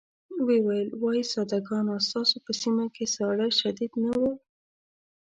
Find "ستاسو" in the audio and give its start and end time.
2.07-2.35